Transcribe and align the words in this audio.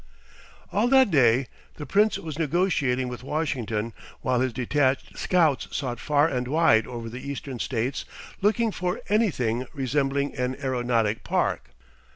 All 0.71 0.87
that 0.87 1.11
day 1.11 1.45
the 1.75 1.85
Prince 1.85 2.17
was 2.17 2.39
negotiating 2.39 3.07
with 3.07 3.21
Washington, 3.21 3.93
while 4.21 4.39
his 4.39 4.51
detached 4.51 5.15
scouts 5.15 5.67
sought 5.77 5.99
far 5.99 6.27
and 6.27 6.47
wide 6.47 6.87
over 6.87 7.07
the 7.07 7.21
Eastern 7.29 7.59
States 7.59 8.03
looking 8.41 8.71
for 8.71 8.99
anything 9.09 9.67
resembling 9.75 10.35
an 10.35 10.55
aeronautic 10.59 11.23
park. 11.23 11.69